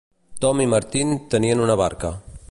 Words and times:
Tom 0.45 0.61
i 0.63 0.65
Martin 0.71 1.13
tenien 1.35 1.63
una 1.67 1.77
barca. 1.83 2.13